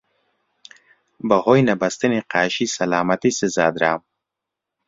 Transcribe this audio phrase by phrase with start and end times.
[1.27, 4.01] بەهۆی نەبەستنی قایشی سەلامەتی سزا درام.